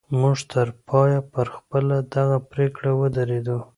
موږ 0.19 0.37
تر 0.51 0.67
پایه 0.87 1.19
پر 1.33 1.47
خپله 1.55 1.97
دغه 2.13 2.37
پرېکړه 2.51 2.91
ودرېدو 2.99 3.57